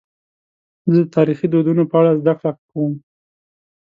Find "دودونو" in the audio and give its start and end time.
1.49-1.83